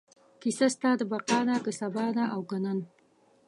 [0.41, 2.79] کیسه ستا د بقا ده، که سبا ده او که نن